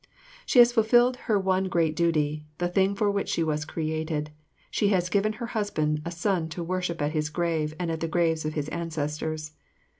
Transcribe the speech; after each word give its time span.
She 0.47 0.57
has 0.57 0.71
fulfilled 0.73 1.15
her 1.29 1.37
once 1.37 1.67
great 1.67 1.95
duty, 1.95 2.47
the 2.57 2.67
thing 2.67 2.95
for 2.95 3.11
which 3.11 3.29
she 3.29 3.43
was 3.43 3.65
created: 3.65 4.31
she 4.71 4.87
has 4.87 5.09
given 5.11 5.33
her 5.33 5.45
husband 5.53 6.01
a 6.03 6.09
son 6.09 6.49
to 6.57 6.63
worship 6.63 7.03
at 7.03 7.11
his 7.11 7.29
grave 7.29 7.75
and 7.79 7.91
at 7.91 7.99
the 7.99 8.07
graves 8.07 8.43
of 8.43 8.55
his 8.55 8.67
ancestors. 8.69 9.51